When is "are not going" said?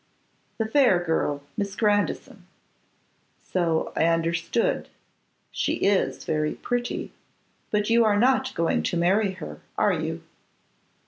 8.03-8.81